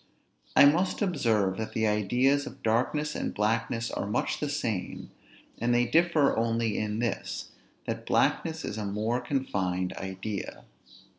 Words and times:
I 0.55 0.65
must 0.65 1.03
observe, 1.03 1.57
that 1.57 1.73
the 1.73 1.85
ideas 1.85 2.47
of 2.47 2.63
darkness 2.63 3.13
and 3.13 3.35
blackness 3.35 3.91
are 3.91 4.07
much 4.07 4.39
the 4.39 4.49
same; 4.49 5.11
and 5.59 5.75
they 5.75 5.85
differ 5.85 6.35
only 6.35 6.75
in 6.79 6.97
this, 6.97 7.51
that 7.85 8.07
blackness 8.07 8.65
is 8.65 8.79
a 8.79 8.85
more 8.87 9.21
confined 9.21 9.93
idea. 9.97 10.63